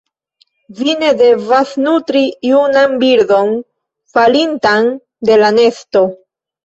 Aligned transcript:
Vi 0.77 0.93
ne 1.01 1.09
devas 1.17 1.73
nutri 1.87 2.23
junan 2.53 2.97
birdon 3.03 3.53
falintan 4.17 4.93
de 5.31 5.41
la 5.43 5.53
nesto. 5.59 6.03